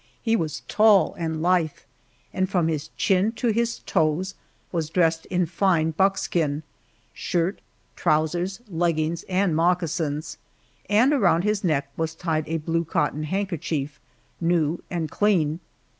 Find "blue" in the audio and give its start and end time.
12.57-12.83